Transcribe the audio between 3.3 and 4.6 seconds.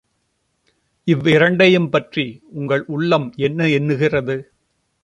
என்ன எண்ணுகிறது?